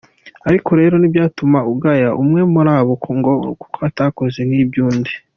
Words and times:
Ariko 0.47 0.69
rero 0.79 0.93
ntibyatuma 0.97 1.59
ugaya 1.73 2.09
umwe 2.21 2.41
muri 2.53 2.71
bo 2.87 2.95
ngo 3.17 3.31
kuko 3.61 3.77
atakoze 3.89 4.39
nk'iby'undi. 4.47 5.11